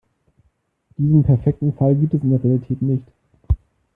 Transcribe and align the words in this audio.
Diesen 0.97 1.23
perfekten 1.23 1.73
Fall 1.73 1.93
gibt 1.93 2.15
es 2.15 2.23
in 2.23 2.31
der 2.31 2.43
Realität 2.43 2.81
nicht. 2.81 3.03